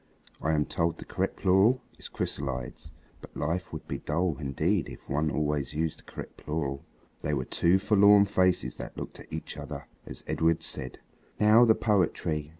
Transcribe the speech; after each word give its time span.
(I 0.41 0.53
am 0.53 0.65
told 0.65 0.97
the 0.97 1.05
correct 1.05 1.35
plural 1.37 1.79
is 1.99 2.07
chrysalides, 2.07 2.91
but 3.21 3.37
life 3.37 3.71
would 3.71 3.87
be 3.87 3.99
dull 3.99 4.35
indeed 4.39 4.89
if 4.89 5.07
one 5.07 5.29
always 5.29 5.75
used 5.75 5.99
the 5.99 6.03
correct 6.11 6.37
plural.) 6.37 6.83
They 7.21 7.35
were 7.35 7.45
two 7.45 7.77
forlorn 7.77 8.25
faces 8.25 8.77
that 8.77 8.97
looked 8.97 9.19
at 9.19 9.31
each 9.31 9.57
other 9.57 9.85
as 10.07 10.23
Edred 10.25 10.63
said 10.63 11.01
"Now 11.39 11.65
the 11.65 11.75
poetry." 11.75 12.49